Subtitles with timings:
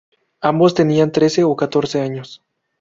[0.41, 2.41] Ambos tenían trece o catorce años.